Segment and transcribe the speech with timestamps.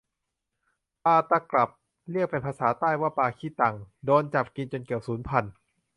[1.03, 1.69] ปลาตะกรับ
[2.11, 5.53] เรียกเป็นภาษาใต้ว่าปลาขี้ตัง โดนจับกินจนเกือบสูญพันธุ์